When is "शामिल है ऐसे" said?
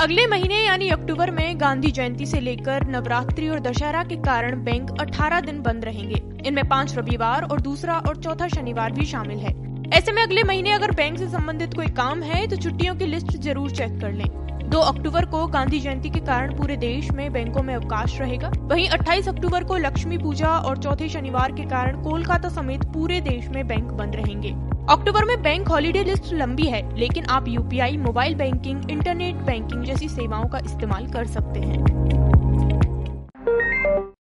9.06-10.12